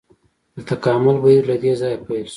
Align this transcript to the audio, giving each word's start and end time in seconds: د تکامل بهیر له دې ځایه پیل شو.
د 0.55 0.57
تکامل 0.71 1.17
بهیر 1.23 1.43
له 1.49 1.55
دې 1.63 1.73
ځایه 1.81 1.99
پیل 2.05 2.23
شو. 2.27 2.29